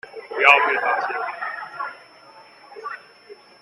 [0.31, 1.15] 不要被發現